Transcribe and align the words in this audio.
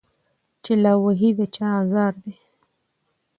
چي 0.63 0.73
لا 0.83 0.93
وهلی 1.03 1.29
د 1.37 1.41
چا 1.55 1.67
آزار 1.81 2.13
دی 2.23 2.33